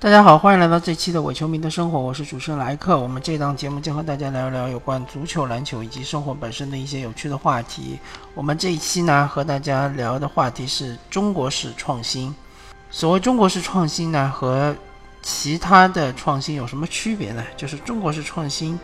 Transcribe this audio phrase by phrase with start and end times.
[0.00, 2.96] 大家好，欢迎来到这期的伪球迷的生活，我是主持人莱克。
[2.96, 7.98] 我们这档节目将和大家聊一聊有关足球、篮球以及生活本身的一些有趣的话题。
[8.32, 12.32] 我们这一期呢，和大家聊的话题是中国式创新。
[12.92, 14.72] 所谓中国式创新呢，和
[15.20, 17.42] 其他的创新有什么区别呢？
[17.56, 18.78] 就是中国式创新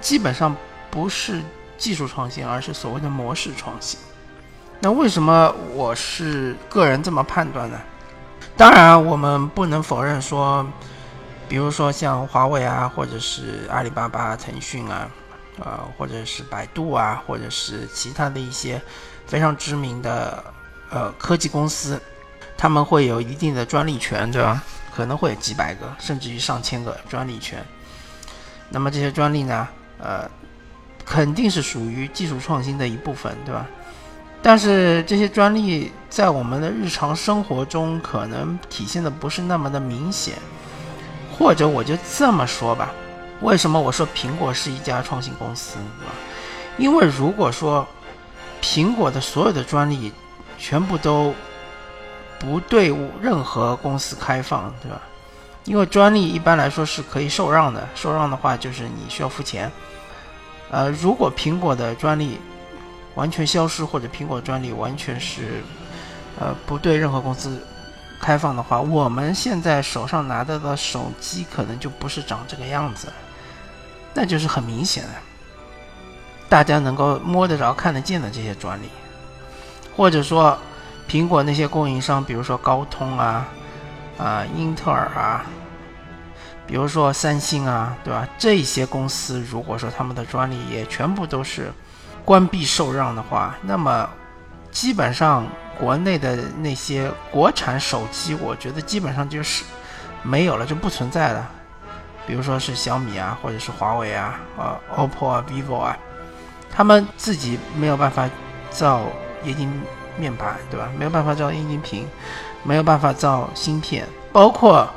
[0.00, 0.52] 基本上
[0.90, 1.40] 不是
[1.78, 4.00] 技术创新，而是所谓的模式创新。
[4.80, 7.80] 那为什么我是个人这么判断呢？
[8.60, 10.66] 当然，我们不能否认说，
[11.48, 15.08] 比如说像华为啊，或者是阿里巴巴、腾讯啊，
[15.60, 18.78] 呃，或者是百度啊，或者是其他的一些
[19.26, 20.44] 非常知名的
[20.90, 21.98] 呃科技公司，
[22.54, 24.62] 他们会有一定的专利权，对吧？
[24.94, 27.64] 可能会有几百个，甚至于上千个专利权。
[28.68, 29.66] 那么这些专利呢，
[29.98, 30.30] 呃，
[31.06, 33.66] 肯定是属于技术创新的一部分，对吧？
[34.42, 40.34] 但是这些专利在我们的日常生活中可能体现的不是那么的明显，
[41.36, 42.90] 或者我就这么说吧，
[43.42, 46.12] 为什么我说苹果是一家创新公司，对吧？
[46.78, 47.86] 因为如果说
[48.62, 50.12] 苹果的所有的专利
[50.58, 51.34] 全部都
[52.38, 55.00] 不对任何公司开放，对吧？
[55.64, 59.70] 因为专利一般来说是可以受让的，受让的话就是你需要付钱。
[60.70, 62.38] 呃，如果苹果的专利，
[63.20, 65.62] 完全消失，或者苹果专利完全是，
[66.38, 67.62] 呃，不对任何公司
[68.18, 73.12] 开放的话，我们现在手上拿到的手机可能就不是长这个样子，
[74.14, 75.10] 那就是很明显的，
[76.48, 78.88] 大家能够摸得着、看得见的这些专利，
[79.94, 80.56] 或者说
[81.06, 83.46] 苹果那些供应商，比如说高通啊、
[84.16, 85.44] 啊英特尔啊，
[86.66, 88.26] 比如说三星啊，对吧？
[88.38, 91.70] 这些公司如果说他们的专利也全部都是。
[92.24, 94.08] 关闭受让的话，那么
[94.70, 95.46] 基本上
[95.78, 99.64] 国内的那些国产手机，我觉得基本上就是
[100.22, 101.48] 没有了，就不存在了。
[102.26, 105.96] 比如说是小米啊，或者是华为啊，啊，OPPO 啊，vivo 啊，
[106.70, 108.28] 他们自己没有办法
[108.70, 109.02] 造
[109.42, 109.72] 液晶
[110.16, 110.88] 面板，对吧？
[110.96, 112.06] 没有办法造液晶屏，
[112.62, 114.88] 没有办法造芯片，包括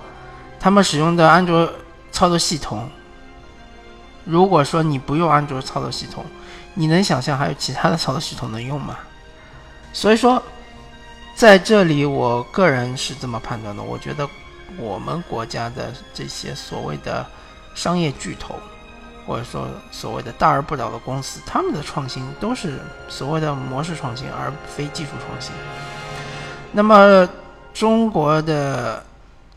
[0.60, 1.68] 他们使用的安卓
[2.12, 2.88] 操作系统。
[4.26, 6.24] 如果说你不用安卓操作系统，
[6.76, 8.98] 你能想象还有其他的操作系统能用吗？
[9.96, 10.42] 所以说，
[11.36, 13.84] 在这里我个人是这么判断的。
[13.84, 14.28] 我觉得
[14.80, 17.24] 我们国家的这些所谓的
[17.76, 18.56] 商业巨头，
[19.28, 25.52] 或者说所谓的大而不倒的公司，他们的创新都是所谓的模式创新，而非技术创新。
[26.72, 27.30] 那么，
[27.72, 29.06] 中国的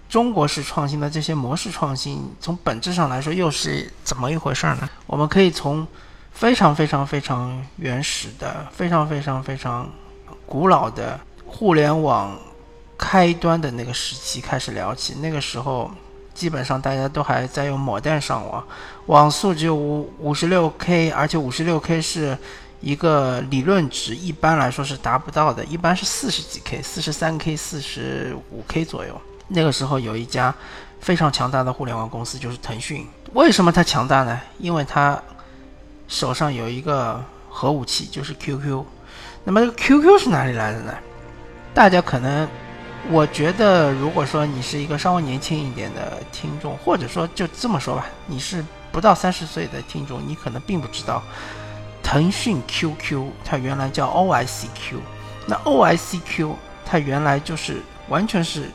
[0.07, 4.87] 中国式创新的这些模式创新，从本质上来说又是怎么一回事呢？
[5.07, 5.87] 我们可以从。
[6.37, 9.89] 非常非常非常原始的、非常非常非常
[10.45, 12.39] 古老的互联网
[12.99, 15.15] 开端的那个时期开始聊起。
[15.23, 15.91] 那个时候，
[16.35, 18.63] 基本上大家都还在用某蛋上网，
[19.07, 22.37] 网速只有五五十六 K，而且五十六 K 是
[22.83, 29.19] 一个理论值，一般来说是达不到的，一般是四十几 K、四十三 K、四十五 K 左右。
[29.49, 30.55] 那个时候有一家
[31.01, 33.07] 非常强大的互联网公司，就是腾讯。
[33.33, 34.39] 为什么它强大呢？
[34.59, 35.19] 因为它
[36.09, 38.85] 手上有一个核武器，就是 QQ。
[39.45, 40.93] 那么这个 QQ 是哪里来的呢？
[41.73, 42.49] 大家可能，
[43.11, 51.23] 我觉得，如果说你是一个稍微年轻一点的听众，或者说就这么说吧，你是不到三十岁的听众，你可能并不知道，
[52.03, 54.97] 腾讯 QQ 它原来叫 OICQ。
[55.47, 58.71] 那 OICQ 它原来就是完全是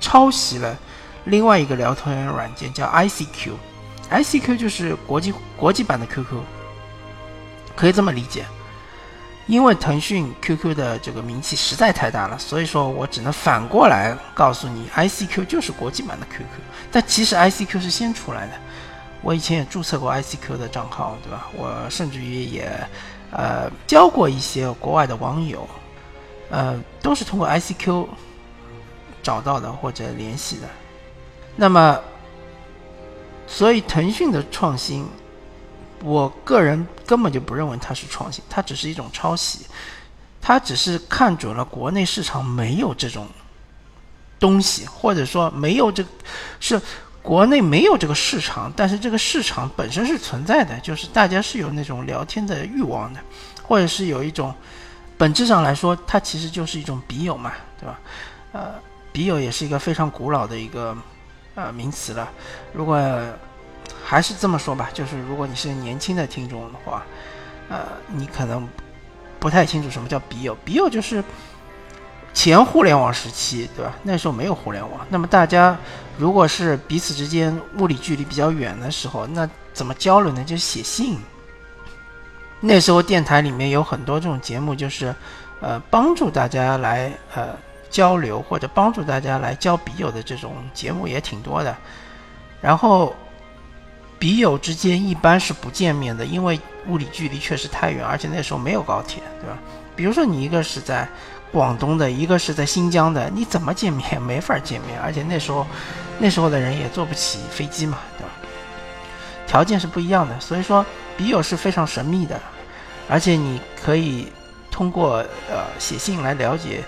[0.00, 0.76] 抄袭了
[1.24, 6.42] 另外一个聊天软件叫 ICQ，ICQ 就是国际国际版的 QQ。
[7.76, 8.44] 可以这么理解，
[9.46, 16.44] 因为腾讯 QQ 的这个名气实在太大了，所以说我只能反过来告诉你，ICQ 就是国际版的 QQ。
[16.92, 18.52] 但其实 ICQ 是先出来的，
[19.22, 21.48] 我以前也注册过 ICQ 的账号，对吧？
[21.56, 22.70] 我甚至于也
[23.30, 25.66] 呃交过一些国外的网友，
[26.50, 28.06] 呃，都是通过 ICQ
[29.22, 30.68] 找到的或者联系的。
[31.56, 31.98] 那么，
[33.46, 35.08] 所以腾讯的创新。
[36.02, 39.66] 我个人根本就不认为它是创新，它只是一种抄袭，
[40.40, 43.28] 它只是看准了国内市场没有这种
[44.38, 46.02] 东西，或者说没有这
[46.58, 46.80] 是
[47.22, 53.20] 国内没有这个市场，但是这个市场本身是存在的，就是大家是有那种聊天的欲望的，
[53.62, 54.54] 或者是有一种
[55.18, 58.00] 本质上来说，它其实就是一种笔友嘛，对吧？
[58.52, 58.74] 呃，
[59.12, 60.96] 笔友也是一个非常古老的一个
[61.54, 62.26] 呃名词了，
[62.72, 62.98] 如果。
[64.10, 67.04] 还是这么说吧，就是如果你是年轻的听众的话，
[67.68, 68.68] 呃，你可能
[69.38, 70.52] 不太清楚什么叫笔友。
[70.64, 71.22] 笔友就是
[72.34, 73.94] 前互联网时期，对吧？
[74.02, 75.78] 那时候没有互联网，那么大家
[76.18, 80.42] 如果是彼此之间物理距离比较远的时候，那怎么交流呢？
[80.42, 81.16] 就写信。
[82.58, 85.14] 那时候电台里面有很多这种节目，就是
[85.60, 87.56] 呃帮助大家来呃
[87.88, 91.76] 交流或者帮助大家来交笔友的这种节目也挺多的。
[92.60, 93.14] 然后
[94.20, 99.58] 笔友之间一般是不见面的，因为物理距离确实太远，而且那时候没有高铁，对吧？
[99.96, 101.08] 比如说你一个是在
[101.50, 104.20] 广东的，一个是在新疆的，你怎么见面？
[104.20, 105.66] 没法见面，而且那时候
[106.18, 108.30] 那时候的人也坐不起飞机嘛，对吧？
[109.46, 110.84] 条件是不一样的，所以说
[111.16, 112.38] 笔友是非常神秘的，
[113.08, 114.30] 而且你可以
[114.70, 116.84] 通过呃写信来了解，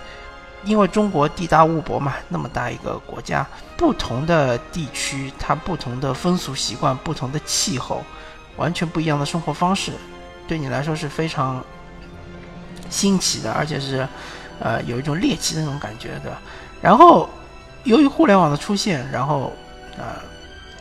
[0.65, 3.47] 因为中国地大物博嘛，那么大一个国家，
[3.83, 8.05] 不同的地区它不同的风俗习惯、不同的气候、
[8.57, 9.91] 完全不一样的生活方式，
[10.47, 11.61] 对你来说是非常
[12.89, 14.07] 新奇的，而且是
[14.61, 16.41] 呃有一种猎奇的那种感觉，对吧？
[16.81, 17.29] 然后
[17.83, 19.53] 由于互联网的出现，然后
[19.99, 20.31] 呃。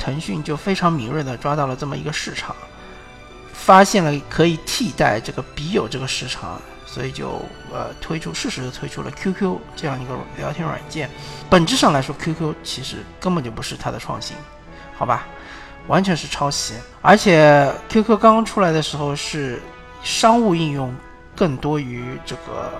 [0.03, 2.55] 腾讯就非常敏锐地抓到了这么一个市场，
[3.53, 6.59] 发现了可以替代这个笔友这个市场，
[6.93, 7.41] 所以就
[7.71, 11.09] 呃推出适时的推出了 QQ 这样一个聊天软件。
[11.49, 14.35] 本质上来说，QQ 其实根本就不是它的创新，
[14.93, 15.25] 好吧，
[15.87, 16.73] 完全是抄袭。
[17.01, 19.61] 而且 QQ 刚刚出来的时候是
[20.03, 20.93] 商务应用
[21.33, 22.73] 更多于这个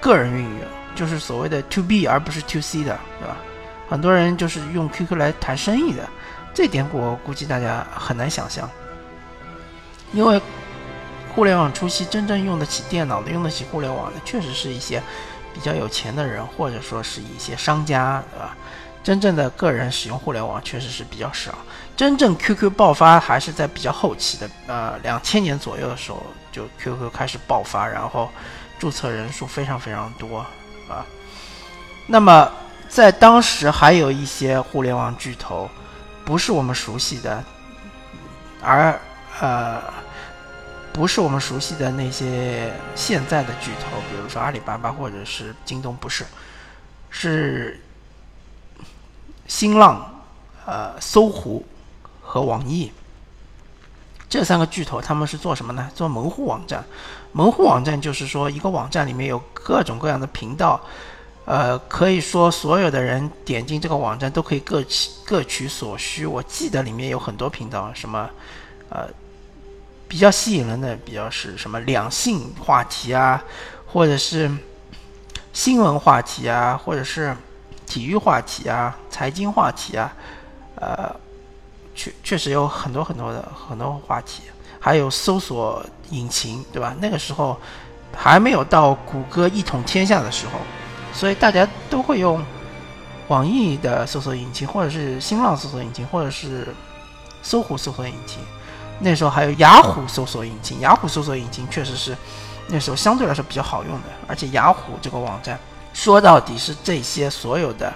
[0.00, 0.60] 个人运用，
[0.94, 3.36] 就是所谓的 To B 而不是 To C 的，对吧？
[3.90, 6.08] 很多人就是用 QQ 来谈生意的，
[6.54, 8.66] 这点我估计大家很难想象。
[10.12, 10.40] 因为
[11.34, 15.02] 互联网初期真正用得起电脑的、用得起互联网的，确实是一些
[15.54, 18.56] 比较有钱的人，或者说是一些商家，对吧？
[19.02, 21.54] 真正的个人使用互联网确实是比较少。
[21.96, 26.22] 真正 QQ 爆发还是在比较后期的，呃，两千年左右的时候，
[26.52, 28.30] 就 QQ 开始爆发，然后
[28.78, 30.38] 注册人数非常非常多
[30.88, 31.04] 啊。
[32.06, 32.50] 那么。
[32.90, 35.70] 在当时还有一些互联网巨头，
[36.24, 37.44] 不是我们熟悉的，
[38.60, 38.98] 而
[39.40, 39.80] 呃，
[40.92, 46.24] 不是我们熟悉的那些现在的巨头，比如说阿里巴巴或者是京东，不是，
[47.08, 47.80] 是
[49.46, 50.22] 新浪、
[50.66, 51.64] 呃搜狐
[52.20, 52.92] 和网易
[54.28, 55.90] 这三个巨头，他们是做什么呢？
[55.94, 56.84] 做门户网站。
[57.32, 60.80] 门户网站就是说，一个网站里面有各种各样的频道。
[61.46, 66.24] 呃，可以说所有的人点进这个网站都可以各取各取所需。
[66.24, 68.30] 我记得里面有很多频道，什么，
[68.88, 69.08] 呃，
[70.10, 73.40] 比较吸引人的，比较是什么两性话题啊，
[73.86, 74.50] 或者是
[75.52, 77.32] 新闻话题啊，或者是
[77.86, 80.12] 体育话题啊，财经话题啊，
[80.74, 81.14] 呃，
[81.94, 84.42] 确确实有很多很多的很多话题，
[84.80, 85.80] 还有搜索
[86.10, 86.92] 引擎，对吧？
[87.00, 87.56] 那个时候
[88.12, 90.54] 还没有到谷歌一统天下的时候。
[91.12, 92.44] 所以大家都会用
[93.28, 96.74] 网易的搜索引擎，或者是新浪搜索引擎，或者是
[97.44, 98.40] 搜狐搜索引擎。
[99.00, 102.16] 那时候还有雅虎搜索引擎，雅虎搜索引擎确实是
[102.68, 104.08] 那时候相对来说比较好用的。
[104.28, 105.58] 而且雅虎这个网站
[105.92, 107.92] 说到底是这些所有的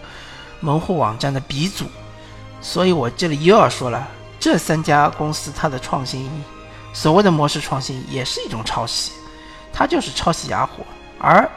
[0.60, 1.86] 门户网站的鼻祖。
[2.60, 4.08] 所以我这里又要说了，
[4.40, 6.28] 这三家公司它的创新，
[6.92, 9.12] 所谓的模式创新也是一种抄袭，
[9.72, 10.84] 它就是抄袭雅虎，
[11.20, 11.48] 而。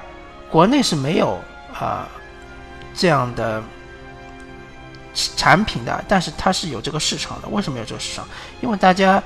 [0.50, 1.38] 国内是没有
[1.78, 2.08] 啊
[2.96, 3.62] 这样的
[5.36, 7.48] 产品的，但是它是有这个市场的。
[7.48, 8.28] 为什么有这个市场？
[8.62, 9.22] 因为大家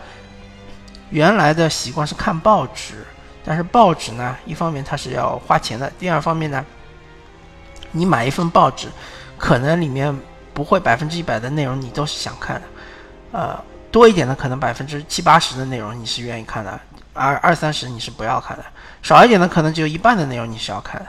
[1.10, 3.06] 原来的习惯是看报纸，
[3.44, 6.66] 但是报纸呢，一方面它是要花钱的，第二方面呢，
[7.92, 8.88] 你买一份报纸，
[9.38, 10.18] 可能里面
[10.54, 12.62] 不会百分之一百的内容你都是想看的，
[13.34, 16.80] 呃，多一点的可能百分之七八十的内容你是愿意看的。
[17.14, 18.64] 而二三十你是不要看的，
[19.02, 21.08] 少一点的可能只有一半的内容你是要看的。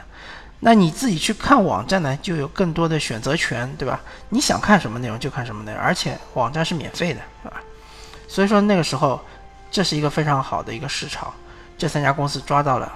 [0.64, 4.00] 那你自己去看网站呢，就有更多的选择权，对吧？
[4.28, 7.61] 你想看什么内容就看什么内容，而且网站是免费的，对吧？
[8.28, 9.21] 所以说那个时候，
[9.73, 11.35] 这是一个非常好的一个市场，
[11.76, 12.92] 这三家公司抓到了。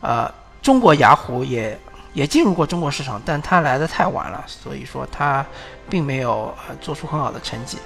[0.00, 0.32] 呃，
[0.62, 1.78] 中国雅虎也
[2.14, 5.44] 也进入过中国市场，但它来的太晚了，所以说它
[5.90, 7.76] 并没有呃做出很好的成绩。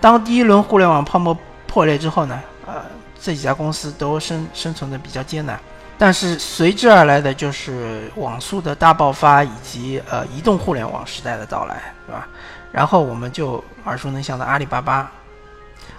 [0.00, 1.36] 当第一轮互联网泡沫
[1.68, 2.82] 破裂之后呢，呃。
[3.20, 5.58] 这几家公司都生生存的比较艰难，
[5.98, 12.28] 但是随之而来的就是网速的大爆发，以及呃移动互联网时代的到来，对吧？
[12.70, 15.10] 然后我们就耳熟能详的阿里巴巴。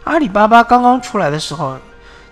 [0.06, 1.77] 阿里巴巴刚刚出来的时候，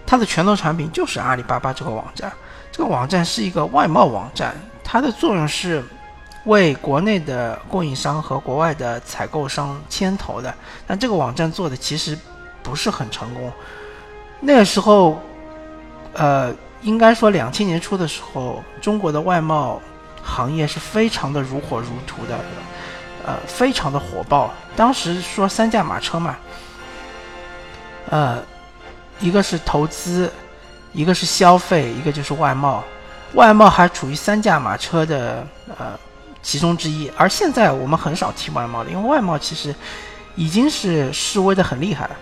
[0.05, 2.31] 它的拳头产品就是阿里巴巴这个网站。
[2.71, 5.83] 这个网站是一个外贸网站，它的作用是
[6.45, 10.53] 为国内的供应商和国外的采购商牵头的。
[10.85, 12.17] 但这个网站做的其实
[12.63, 13.51] 不是很成功。
[14.39, 15.19] 那个时候，
[16.13, 16.53] 呃，
[16.87, 19.81] 应该说两千年初的时候，中国的外贸
[20.23, 22.39] 行业是非常的如火如荼的，
[23.25, 24.53] 呃，非常的火爆。
[24.73, 26.37] 当时说三驾马车嘛，
[28.09, 28.41] 呃，
[29.19, 30.31] 一个是投资，
[30.93, 32.81] 一个是消费，一个就是外贸。
[33.33, 35.45] 外贸还处于三驾马车的
[35.77, 35.99] 呃
[36.41, 37.11] 其中之一。
[37.17, 39.75] 而现在我们很少提外贸了，因为外贸其实
[40.35, 42.15] 已经是示威的很厉害了。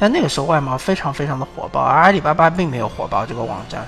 [0.00, 3.86] 但那个时候外贸非常非常的火爆，而阿里巴巴并没有火爆这个网站。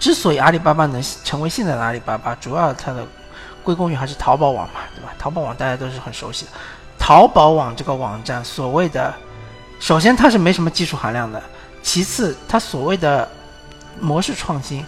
[0.00, 3.06] 之所以阿里巴巴能成为现在的阿里巴巴，主要它的
[3.62, 5.14] 归功于还是淘宝网嘛，对吧？
[5.16, 6.50] 淘宝网大家都是很熟悉的。
[6.98, 9.14] 淘宝网这个网站，所谓的，
[9.78, 11.40] 首先它是没什么技术含量的，
[11.82, 13.28] 其次它所谓的
[14.00, 14.84] 模式创新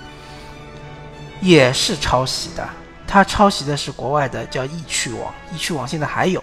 [1.41, 2.69] 也是抄袭的。
[3.07, 6.43] 它抄袭的是国外的叫易趣网，易趣网现在还有。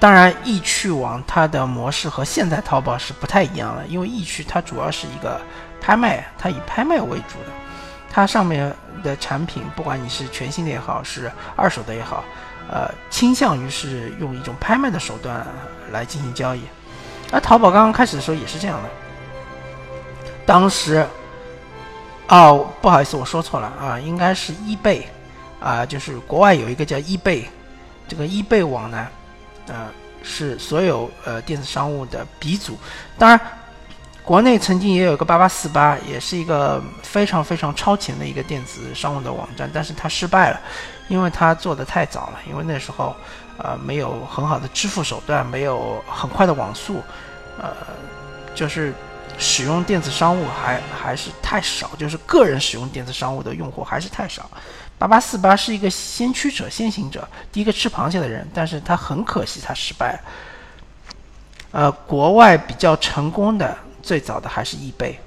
[0.00, 5.40] 当然，易趣网它的模式和现在淘宝是不太一样的，因为易趣它主要是一个。
[5.80, 7.52] 拍卖，它以拍卖为主的，
[8.10, 12.24] 它上面的产品，不管你是全新的也好，是二手的也好，
[12.68, 15.46] 呃，倾向于是用一种拍卖的手段
[15.92, 16.62] 来进行交易。
[17.30, 18.88] 而淘宝刚刚开始的时候也是这样的。
[20.44, 21.06] 当时，
[22.26, 25.08] 哦，不好意思，我说错了啊，应该是易贝
[25.60, 27.48] 啊，就是国外有一个叫易贝
[28.08, 29.06] 这个易贝网呢，
[29.68, 29.88] 呃，
[30.22, 32.76] 是所有呃电子商务的鼻祖。
[33.16, 33.40] 当然。
[34.24, 40.60] 国内曾经也有个八八四八，也是一个非常非常超前的一个电子商务的网站，但是它失败了，
[41.08, 43.16] 因为它做的太早了，因为那时候，
[43.56, 47.02] 呃，没有很好的支付手段，没有很快的网速，
[47.58, 47.74] 呃，
[48.54, 48.92] 就是
[49.38, 54.50] 使用电子商务还还是太少，就是个人使用电子商务的用户还是太少。
[54.98, 60.20] 八八四八是一个先驱者、先行者，第一个吃螃蟹的人，但是他很可惜，他失败了。
[61.70, 63.76] 呃，国外比较成功的。
[64.00, 65.20] 最早的还是易贝，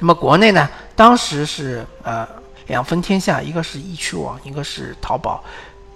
[0.00, 0.68] 那么国内呢？
[0.96, 2.26] 当时是呃
[2.66, 5.44] 两分天下，一个是易趣网，一个是淘宝。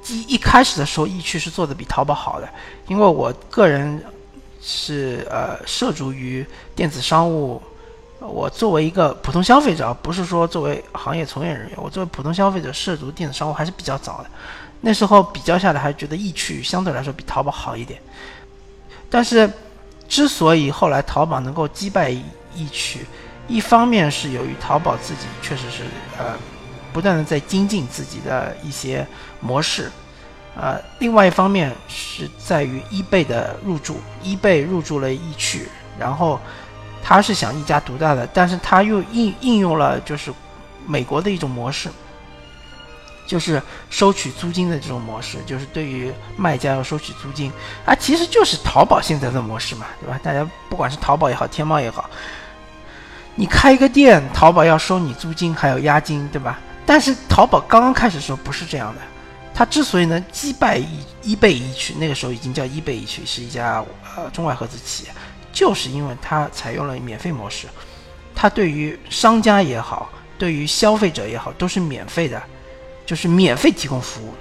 [0.07, 2.49] 一一开始的时候，易趣是做的比淘宝好的，
[2.87, 4.01] 因为我个人
[4.63, 7.61] 是呃涉足于电子商务，
[8.27, 14.27] 我作为一个普通消费者，不是说作为行业从业人员，我作为普通消费者涉足电子商务还是比较早的。
[14.81, 18.01] 那时候比较下来，还觉得易趣相对来说比淘宝好一点，
[19.09, 19.51] 但是。
[20.07, 23.07] 之所以后来淘宝能够击败易趣，
[23.49, 25.83] 一方面是由于淘宝自己确实是
[26.19, 26.37] 呃
[26.93, 29.05] 不断的在精进自己的一些
[29.41, 29.91] 模式，
[30.55, 36.39] 呃，另外一方面是在于易贝的入驻，易贝入驻了易趣，然后
[37.05, 40.33] 他是想一家独大的，但是他又应应用了就是
[40.87, 41.91] 美国的一种模式。
[43.27, 47.51] 就是收取租金的这种模式，就是对于卖家要收取租金
[47.87, 50.21] 啊，其实就是淘宝现在的模式嘛，对吧？
[50.23, 52.09] 大家不管是淘宝也好，天猫也好，
[53.35, 56.61] 你开一个店，淘宝要收你租金还有押金，对吧？
[56.85, 59.01] 但是淘宝刚刚开始的时候不是这样的，
[59.55, 63.83] 它之所以能击败一一倍一区，那个时候已经叫一倍一区，是一家
[64.17, 65.11] 呃中外合资企业，
[65.55, 67.67] 就是因为它采用了免费模式，
[68.35, 72.43] 它对于商家也好，对于消费者也好，都是免费的。
[73.07, 74.33] 就是免费提供服务，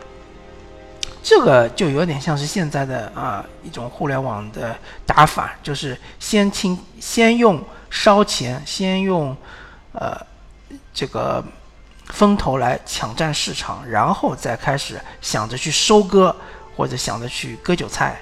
[1.22, 4.74] 这个就有点像是现在的啊一种互联网的
[5.06, 9.36] 打法，就是先清先用烧钱，先用
[9.92, 10.18] 呃
[10.94, 11.44] 这个
[12.06, 16.34] 风头来抢占市场，然后再开始想着去收割
[16.74, 18.18] 或者想着去割韭菜，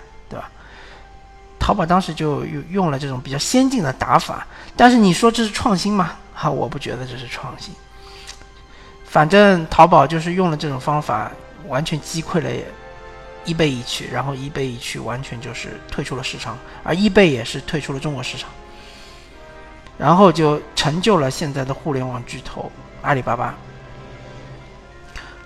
[1.61, 6.13] 淘宝当时就用用了这种比较先进的打法，但是你说这是创新吗？
[6.33, 7.71] 哈，我不觉得这是创新。
[9.05, 11.31] 反正淘宝就是用了这种方法，
[11.67, 12.49] 完全击溃了
[13.45, 18.49] 易贝易趣，然后易贝易趣完全就是退出了市场，而易贝也是退出了中国市场，
[19.99, 22.71] 然后就成就了现在的互联网巨头
[23.03, 23.53] 阿里巴巴。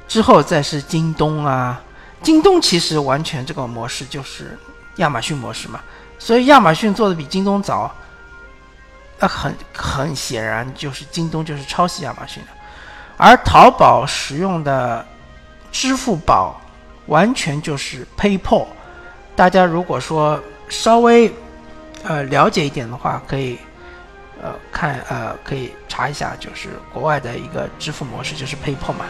[0.08, 1.84] 之后再是京东啊，
[2.24, 4.58] 京东其实完全这个模式就是
[4.98, 5.82] 亚马逊模式嘛，
[6.18, 7.94] 所以亚马逊做的比京东早，
[9.20, 12.50] 那很很显然就是京东就是抄袭亚马逊的。
[13.18, 15.06] 而淘宝使用的
[15.72, 16.60] 支付宝
[17.06, 18.66] 完全就是 PayPal，
[19.36, 21.32] 大家如果说稍微
[22.04, 23.58] 呃了解一点的话，可以
[24.42, 29.06] 呃看呃可以查一下，就是国外的一个支付模式就是 PayPal 嘛，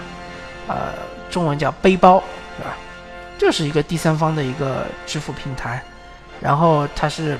[0.67, 0.93] 呃
[1.29, 2.21] 中文叫背包，
[2.57, 2.75] 对吧？
[3.37, 5.83] 这是一个第三方的一个支付平台，
[6.41, 7.37] 然后它是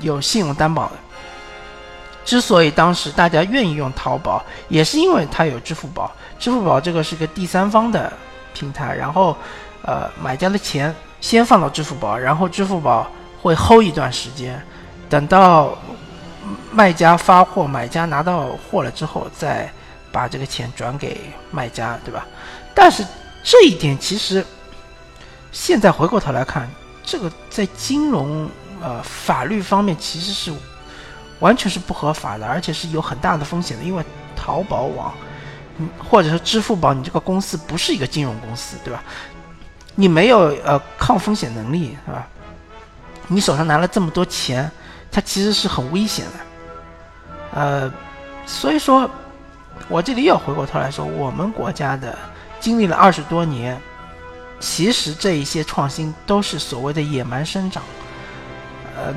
[0.00, 0.92] 有信用担保的。
[2.24, 6.10] 之所以当时大家愿意用淘宝，也是因为它有支付宝。
[6.38, 8.12] 支付宝这个是个第三方的
[8.54, 9.36] 平台，然后，
[9.82, 13.10] 呃，买家的钱先放到支付宝，然后支付宝
[13.42, 14.62] 会 hold 一段时间，
[15.08, 15.76] 等到
[16.70, 19.70] 卖家发货，买家拿到货了之后，再
[20.12, 21.20] 把这个钱转给
[21.50, 22.26] 卖家，对吧？
[22.74, 23.04] 但是
[23.42, 24.44] 这一点其实
[25.52, 26.70] 现在回过头来看，
[27.04, 28.48] 这个在金融
[28.80, 30.52] 呃法律方面其实是
[31.40, 34.04] 完全是不合法的，而且是有很大的风险的，因为
[34.36, 35.12] 淘宝网，
[35.78, 39.02] 嗯，或者说支付宝，你这个公司不是一个金融公司，对吧？
[39.94, 42.26] 你没有呃抗风险能力，是吧？
[43.26, 44.70] 你手上拿了这么多钱，
[45.10, 46.32] 它其实是很危险的，
[47.54, 47.92] 呃，
[48.46, 49.08] 所以说，
[49.88, 52.16] 我这里又回过头来说，我们国家的
[52.60, 53.80] 经历了二十多年，
[54.60, 57.82] 其实这一些创新都是所谓的野蛮生长，
[58.96, 59.12] 呃，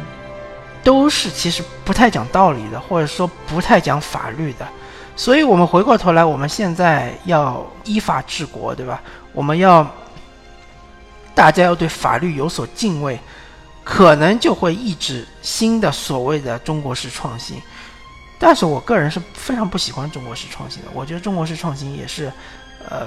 [0.83, 4.67] 都是其实不太讲道理的，或者说不太讲法律的，
[5.15, 9.01] 所以我们回过头来，我们现在要依法治国，对吧？
[9.33, 9.85] 我们要
[11.35, 13.19] 大家要对法律有所敬畏。
[13.85, 17.61] 可能就会抑制新的所谓的中国式创新，
[18.39, 20.87] 但是我个人是非常不喜欢中国式创新的。
[20.93, 22.31] 我觉得中国式创新也是，
[22.87, 23.05] 呃，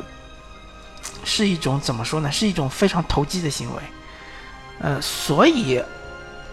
[1.24, 2.30] 是一种怎么说呢？
[2.30, 3.82] 是一种非常投机的行为。
[4.78, 5.82] 呃，所以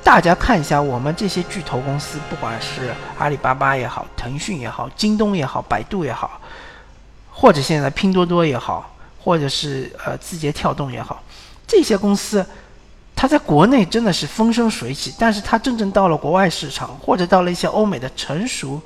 [0.04, 6.40] 大家看一下我们这些巨头公司，不管是阿里巴巴也好，腾讯也好，京东也好，百度也好，
[7.32, 11.22] 或者现在拼多多也好，或者是呃字节跳动也好，
[11.68, 12.46] 这些公司。
[13.16, 18.82] 它在国内真的是风生水起，但是它真正到了国外市场，或者到了一些欧美的成熟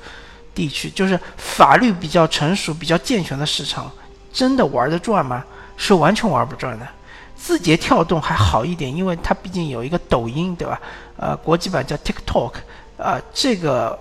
[0.54, 3.90] 地区，就是法律比较成熟、比较健全的市场，
[4.32, 5.42] 真的玩得转吗？
[5.78, 6.86] 是完全玩不转的。
[7.34, 10.78] 字节跳动还好一点，因为它毕竟有一个抖音，对吧？
[11.16, 12.52] 呃，国际版叫 TikTok，
[12.98, 13.96] 啊，这个，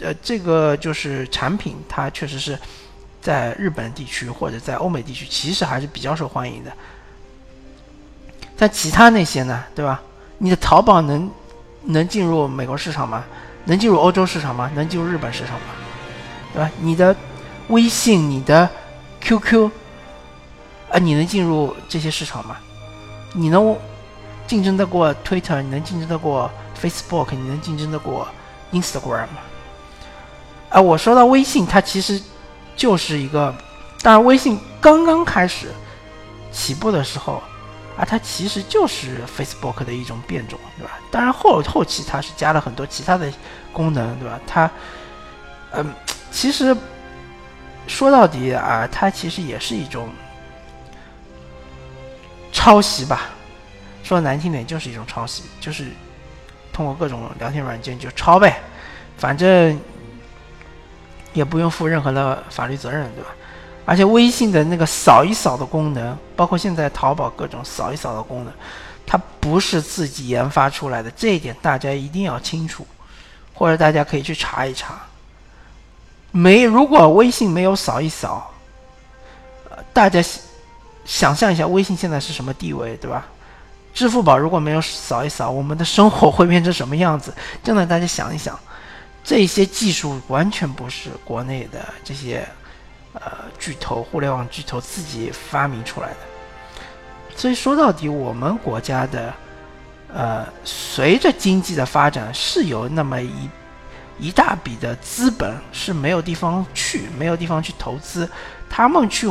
[0.00, 2.58] 呃，这个就是产品，它确实是
[3.22, 6.72] 在日本地区或者在欧美地区，其实还是比较受欢迎的。
[8.56, 10.02] 但其他那些呢，对吧？
[10.38, 11.30] 你的淘宝能
[11.84, 13.24] 能进入美国市场吗？
[13.64, 14.68] 能进入欧洲市场吗？
[14.74, 15.66] 能进入日本市场吗？
[16.52, 16.70] 对吧？
[16.80, 17.14] 你的
[17.68, 18.68] 微信、你的
[19.20, 19.70] QQ，
[20.90, 22.56] 啊，你能进入这些市场吗？
[23.32, 23.76] 你能
[24.46, 25.60] 竞争得过 Twitter？
[25.62, 27.28] 你能竞争得过 Facebook？
[27.32, 28.26] 你能竞争得过
[28.72, 29.40] Instagram 吗？
[30.70, 32.20] 啊，我说到微信，它其实
[32.76, 33.54] 就是一个，
[34.02, 35.68] 当然微信刚刚开始
[36.52, 37.42] 起步的时候。
[37.98, 41.00] 啊，它其实就是 Facebook 的一种变种，对吧？
[41.10, 43.28] 当然后后期它是加了很多其他的
[43.72, 44.38] 功能，对吧？
[44.46, 44.70] 它，
[45.72, 45.92] 嗯，
[46.30, 46.76] 其实
[47.88, 50.10] 说到底啊，它其实也是一种
[52.52, 53.30] 抄袭吧。
[54.02, 55.88] 说难听点，就是一种抄袭，就是
[56.72, 58.58] 通过各种聊天软件就抄呗，
[59.18, 59.78] 反正
[61.34, 63.30] 也不用负任何的法律责任，对吧？
[63.84, 68.52] 而且微信的那个扫一扫的功能，包括现在淘宝各种扫一扫的功能，
[69.06, 72.86] 它不是自己研发出来的，这一点大家一定要清楚，
[73.52, 74.98] 或者大家可以去查一查。
[76.30, 78.52] 没，如果微信没有扫一扫，
[79.70, 80.22] 呃，大家
[81.08, 83.26] 想象一下微信现在是什么地位，对吧？
[83.92, 87.34] 支付宝如果没有扫一扫，我们的生活会变成什么样子？
[87.64, 88.56] 真的，大家想一想，
[89.24, 92.46] 这些技术完全不是国内的这些。
[93.14, 96.16] 呃，巨头、互联网巨头自己发明出来的，
[97.34, 99.34] 所以说到底，我们国家的，
[100.12, 103.50] 呃，随着经济的发展，是有那么一
[104.20, 108.28] 一大笔的资本是没有地方去，没有地方去投资，
[108.68, 109.26] 他们去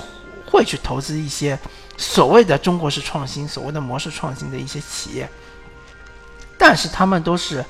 [0.49, 1.59] 会去投资一些
[1.97, 5.29] 所谓的中国式创新、所谓的模式创新的一些企业，
[6.57, 7.63] 但是他们都是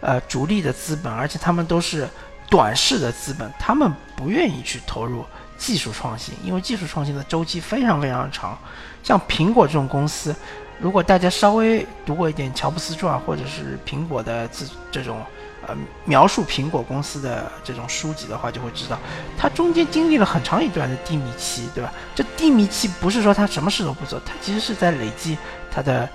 [0.00, 2.08] 呃逐利的资本，而且他们都是
[2.48, 5.24] 短视的资本，他们不愿意去投入。
[5.58, 8.56] 技术创新，因为技术创新的周期非常非常长。
[9.02, 10.32] 像苹果这种公司，
[10.78, 15.20] 如果大家稍微读过一点《乔布斯传》或者是苹果的这这种
[15.68, 18.98] 呃描述苹果公司的这种书籍的话，就会知道，
[19.38, 21.92] 它中间经历了很长一段的低迷期，对吧？
[22.14, 25.38] 这低迷期不是说它什么事都不做，它其实是在累积
[25.70, 26.08] 它的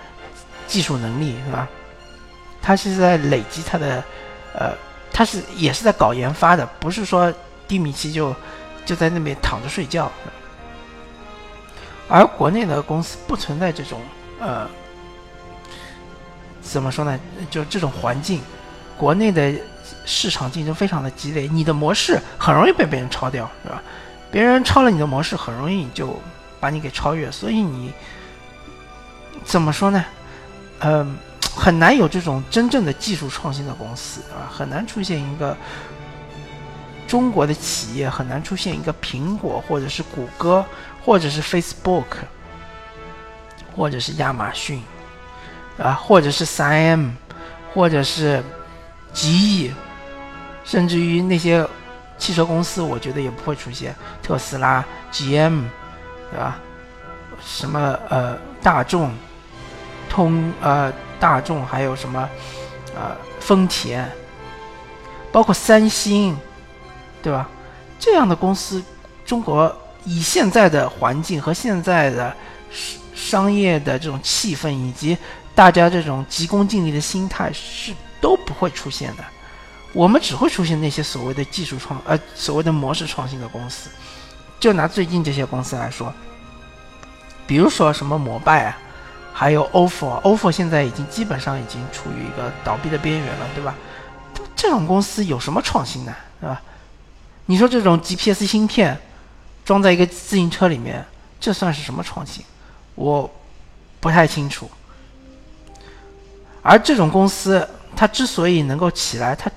[0.68, 1.70] 技术能力，是吧？
[2.62, 4.04] 它是在累积它的
[4.54, 4.74] 呃，
[5.14, 7.34] 它是也是在搞研发的，不是说
[7.68, 8.36] 低迷期就。
[8.86, 10.12] 就在那边躺着睡觉，
[12.10, 14.02] 而国内的公司不存在这种
[14.42, 14.68] 呃，
[16.62, 17.18] 怎么说呢？
[17.50, 18.42] 就这种环境，
[19.04, 19.54] 国内的
[20.06, 23.84] 市场竞争非常的激烈，你的模式很容易被别人抄掉，是吧？
[24.32, 26.18] 别人抄了你的模式，很容易就
[26.58, 27.92] 把你给超越，所以你
[29.44, 30.06] 怎么说呢？
[30.80, 31.18] 嗯，
[31.54, 35.58] 很难有这种真正的技术创新的公司，啊，很难出现一个。
[37.06, 40.66] 中国的企业很难出现一个苹果，或者是谷歌，
[41.04, 42.06] 或者是 Facebook，
[43.76, 44.82] 或者是亚马逊，
[45.78, 47.10] 啊，或者是三 M，
[47.74, 48.42] 或者是
[49.14, 49.72] 极翼，
[50.64, 51.66] 甚至于那些
[52.18, 55.64] 汽车公司，我觉得也不会出现特斯拉、GM，
[56.32, 56.60] 对吧？
[57.46, 59.12] 什么呃大众、
[60.10, 62.30] 通呃大众，还有什么
[62.96, 64.10] 呃丰田，
[65.32, 66.38] 包括三星，
[67.22, 67.50] 对吧？
[68.00, 68.84] 这样的公司，
[69.26, 69.74] 中国
[70.06, 72.36] 以现在的环境和现在的
[73.14, 75.18] 商业的这种气氛，以及
[75.54, 77.94] 大家这种急功近利的心态，是
[78.24, 79.24] 都不会出现的。
[79.92, 83.90] 我们只会出现那些所谓的技术创呃所谓的模式创新的公司。
[84.60, 86.12] 就拿最近这些公司来说。
[87.46, 88.78] 比如说什么摩拜啊，
[89.34, 93.76] 还有 ofo，ofo 现在已经基本上已经处于一个倒闭的边缘了，对吧？
[94.56, 96.16] 这种公司有什么创新呢？
[96.40, 96.62] 对吧？
[97.46, 98.98] 你说这种 GPS 芯片
[99.66, 101.06] 装在一个自行车里面，
[101.42, 102.46] 这算是什么创新？
[102.96, 103.30] 我
[104.00, 104.72] 不太清楚。
[106.62, 109.52] 而这种公司，它之所以能够起来，它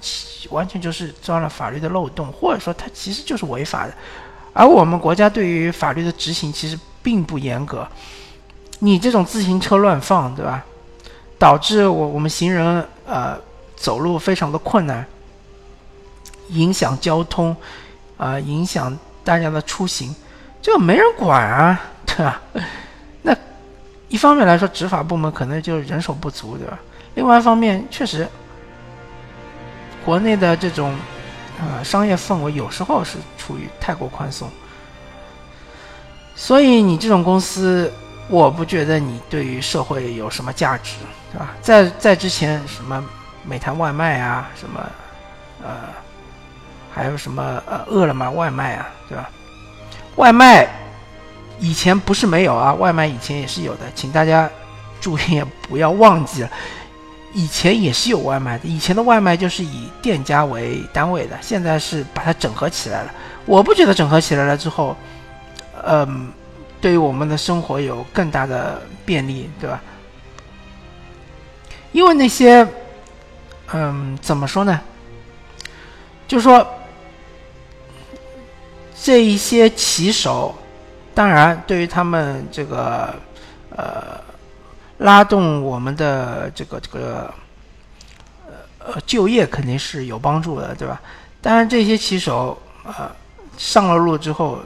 [0.50, 3.94] 完全就是钻了法律的漏洞，或者说它其实就是违法的。
[4.52, 6.78] 而我们国家对于法律的执行，其实。
[7.06, 7.86] 并不严格，
[8.80, 10.64] 你这种自行车乱放，对吧？
[11.38, 13.38] 导致我我们行人呃
[13.76, 15.06] 走路非常的困难，
[16.48, 17.56] 影响交通，
[18.16, 20.12] 啊，影响大家的出行，
[20.60, 22.42] 这个没人管啊，对吧？
[23.22, 23.32] 那
[24.08, 26.76] 一方面来说，执法部门可能就人手不足，对吧？
[27.16, 28.28] 另外一方面，确实
[30.04, 30.94] 国内的这种
[31.58, 34.48] 啊商业氛围有时候是处于太过宽松。
[36.34, 37.90] 所以你这种公司，
[38.28, 40.96] 我不觉得你对于社会有什么价值，
[41.32, 41.54] 对吧？
[41.62, 43.02] 在在之前什么
[43.42, 44.78] 美团外卖啊，什么
[45.64, 45.70] 呃，
[46.92, 49.30] 还有什么呃饿了么外卖啊，对吧？
[50.16, 50.68] 外卖
[51.58, 54.50] 以前不是没有啊，外卖以前也是有的，请大家
[55.00, 56.50] 注意不要忘记了，
[57.36, 58.66] 以前也是有外卖的。
[58.66, 63.12] 以前的外卖就是以店家为单位的，现在是把它整合起来了。
[63.44, 64.96] 我不觉得整合起来了之后。
[65.88, 66.32] 嗯，
[66.80, 69.80] 对于我们的生活有更大的便利，对吧？
[71.92, 72.66] 因为那些，
[73.72, 74.80] 嗯，怎么说呢？
[76.26, 76.66] 就是说，
[79.00, 80.54] 这一些骑手，
[81.14, 83.14] 当然对于他们这个，
[83.76, 84.18] 呃，
[84.98, 87.34] 拉动我们的这个这个，
[88.46, 91.00] 呃呃，就业肯定是有帮助的，对吧？
[91.40, 93.10] 当然，这些骑手，呃，
[93.56, 94.60] 上了路之后。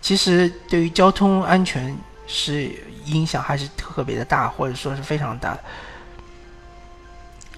[0.00, 2.70] 其实对于交通安全是
[3.06, 5.60] 影响还是特别的大，或者说是非常大的。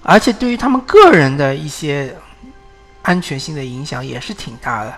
[0.01, 2.15] 而且对于他们个人的一些
[3.01, 4.97] 安全性的影响也是挺大的，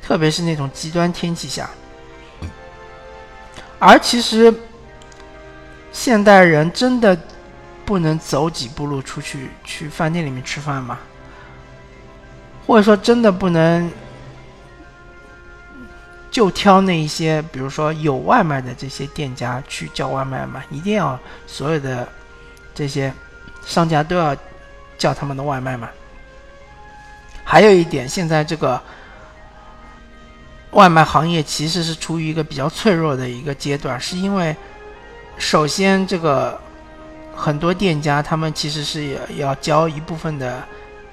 [0.00, 1.68] 特别是那种极端天气下。
[3.80, 4.54] 而其实
[5.92, 7.18] 现代人真的
[7.84, 10.98] 不能走几步路出去去饭店里面吃饭吗？
[12.66, 13.90] 或者说真的不能？
[16.28, 22.06] 就挑那一些，比如说有外卖的这些店家去叫外卖嘛，一定要所有的
[22.74, 23.10] 这些
[23.64, 24.36] 商家都要
[24.98, 25.88] 叫他们的外卖嘛。
[27.42, 28.78] 还有一点，现在这个
[30.72, 34.54] 外卖行业其实是处于一个比较脆弱的一个阶段，是因为
[35.38, 36.60] 首先这个
[37.34, 40.62] 很多店家他们其实是要交一部分的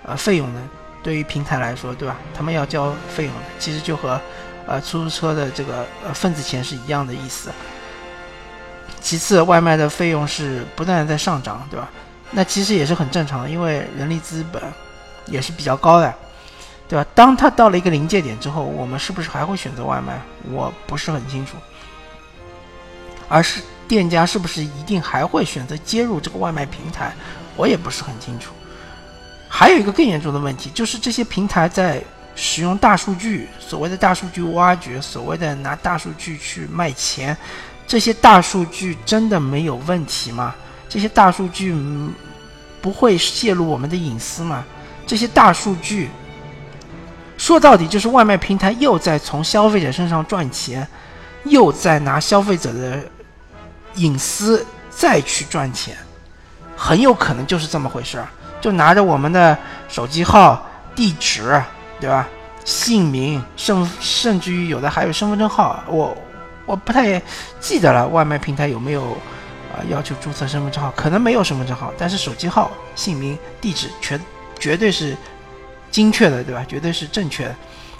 [0.03, 0.61] 呃费用的，
[1.01, 2.17] 对于平台来说，对吧？
[2.33, 4.19] 他们要交费用的，其实就和。
[4.65, 7.51] 呃，出租车的这个呃份子钱是一样的意思。
[9.01, 11.89] 其次，外卖的费用是不断的在上涨，对吧？
[12.31, 14.63] 那其实也是很正常的，因为人力资本
[15.25, 16.15] 也是比较高的，
[16.87, 17.05] 对吧？
[17.13, 20.17] 当它到了一个临界点之后，我们是不是还会选择外卖？
[20.49, 21.57] 我不是很清楚。
[23.27, 23.61] 而是
[23.93, 27.13] 店家是不是一定还会选择接入这个外卖平台？
[27.55, 28.51] 我也不是很清楚。
[29.47, 32.03] 还有一个更严重的问题，就是这些平台在。
[32.35, 37.37] 使用大数据，所谓的大数据挖掘，所谓的拿大数据去卖钱，
[37.85, 40.55] 这些大数据真的没有问题吗？
[40.89, 41.75] 这些大数据
[42.81, 44.65] 不会泄露我们的隐私吗？
[45.05, 46.09] 这些大数据
[47.37, 50.87] 说到底就是外卖平台又在从消费者身上赚钱，
[51.43, 52.99] 又在拿消费者的
[53.95, 55.95] 隐私再去赚钱，
[56.75, 58.27] 很有可能就是这么回事儿，
[58.59, 61.61] 就拿着我们的手机号、地址。
[61.99, 62.27] 对吧？
[62.65, 66.17] 姓名、甚甚至于有的还有身份证号，我
[66.65, 67.21] 我不太
[67.61, 68.05] 记得了。
[68.07, 69.11] 外卖平台有没有
[69.71, 70.91] 啊要求注册身份证号？
[70.97, 74.19] 可能没有身份证号，但是手机号、姓名、地址全
[74.59, 75.15] 绝对是
[75.89, 76.65] 精确的，对吧？
[76.67, 77.55] 绝对是正确的。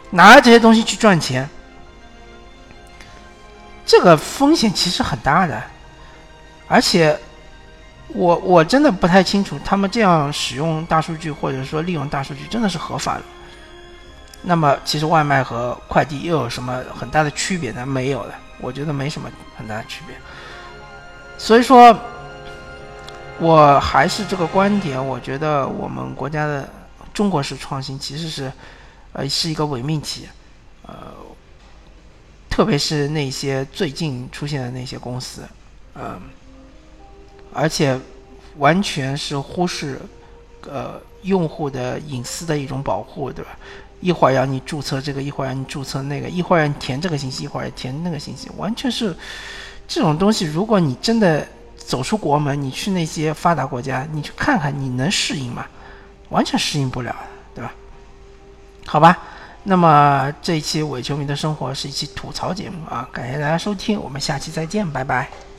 [0.09, 1.47] 拿着这些东西去赚钱，
[3.85, 5.63] 这个风险其实很大的。
[6.73, 7.15] 而且
[8.07, 13.23] 我我真的不太清楚，他们这样使用大数据或者说利用大数据真的是合法的。
[14.41, 17.85] 那么其实外卖和快递又有什么很大的区别呢？
[17.85, 20.15] 没有的，我觉得没什么很大的区别。
[21.37, 21.95] 所以说，
[23.37, 26.67] 我还是这个观点，我觉得我们国家的
[27.13, 28.51] 中国式创新其实是，
[29.11, 30.27] 呃，是一个伪命题，
[30.87, 30.93] 呃，
[32.49, 35.43] 特别是那些最近出现的那些公司，
[35.95, 36.19] 嗯，
[37.53, 37.99] 而且
[38.57, 39.99] 完全是忽视，
[40.67, 43.51] 呃，用户的隐私的一种保护，对吧？
[44.01, 49.15] 一会儿要你注册这个，一会儿让你注册那个，一会儿让你填这个信息，一会儿填那个信息，完全是
[49.87, 50.45] 这种东西。
[50.45, 55.65] 如果你真的走出国门，你去那些发达国家，你去看看，你能适应吗？
[56.29, 57.15] 完全适应不了，
[57.55, 57.73] 对吧？
[58.85, 59.17] 好吧，
[59.63, 65.52] 那么这一期伪球迷的生活是一期吐槽节目啊，感谢大家收听，我们下期再见，拜拜。